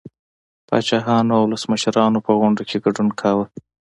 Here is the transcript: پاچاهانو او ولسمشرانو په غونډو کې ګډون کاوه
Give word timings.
پاچاهانو 0.67 1.31
او 1.37 1.43
ولسمشرانو 1.45 2.19
په 2.25 2.31
غونډو 2.39 2.63
کې 2.69 2.77
ګډون 2.85 3.09
کاوه 3.19 3.45